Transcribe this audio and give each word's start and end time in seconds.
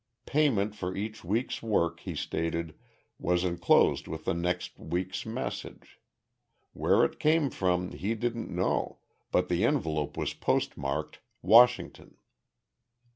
Payment 0.25 0.73
for 0.73 0.95
each 0.95 1.23
week's 1.23 1.61
work, 1.61 1.99
he 1.99 2.15
stated, 2.15 2.73
was 3.19 3.43
inclosed 3.43 4.07
with 4.07 4.25
the 4.25 4.33
next 4.33 4.79
week's 4.79 5.27
message. 5.27 5.99
Where 6.73 7.05
it 7.05 7.19
came 7.19 7.51
from 7.51 7.91
he 7.91 8.15
didn't 8.15 8.49
know, 8.49 8.97
but 9.31 9.47
the 9.47 9.63
envelope 9.63 10.17
was 10.17 10.33
postmarked 10.33 11.19
Washington. 11.43 12.17